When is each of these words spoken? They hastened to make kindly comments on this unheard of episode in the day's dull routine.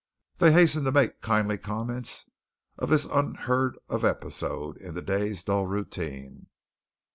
They 0.37 0.51
hastened 0.51 0.85
to 0.85 0.91
make 0.91 1.21
kindly 1.21 1.59
comments 1.59 2.27
on 2.79 2.89
this 2.89 3.05
unheard 3.05 3.77
of 3.87 4.03
episode 4.03 4.77
in 4.77 4.95
the 4.95 5.01
day's 5.03 5.43
dull 5.43 5.67
routine. 5.67 6.47